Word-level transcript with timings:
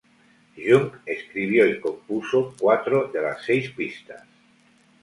Jung 0.55 0.93
escribió 1.05 1.67
y 1.67 1.79
compuso 1.79 2.55
cuatro 2.57 3.11
de 3.13 3.21
las 3.21 3.43
seis 3.45 3.69
pistas. 3.69 4.23